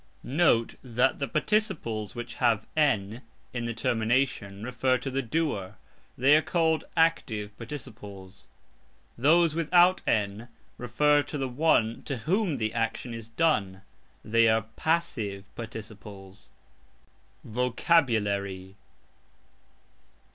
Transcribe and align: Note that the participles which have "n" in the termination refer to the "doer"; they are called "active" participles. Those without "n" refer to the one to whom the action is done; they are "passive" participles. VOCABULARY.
Note 0.23 0.73
that 0.83 1.19
the 1.19 1.27
participles 1.27 2.15
which 2.15 2.33
have 2.33 2.65
"n" 2.75 3.21
in 3.53 3.65
the 3.65 3.73
termination 3.75 4.63
refer 4.63 4.97
to 4.97 5.11
the 5.11 5.21
"doer"; 5.21 5.75
they 6.17 6.35
are 6.35 6.41
called 6.41 6.83
"active" 6.97 7.55
participles. 7.55 8.47
Those 9.15 9.53
without 9.53 10.01
"n" 10.07 10.47
refer 10.79 11.21
to 11.21 11.37
the 11.37 11.47
one 11.47 12.01
to 12.05 12.17
whom 12.17 12.57
the 12.57 12.73
action 12.73 13.13
is 13.13 13.29
done; 13.29 13.83
they 14.25 14.47
are 14.47 14.63
"passive" 14.75 15.43
participles. 15.55 16.49
VOCABULARY. 17.43 18.77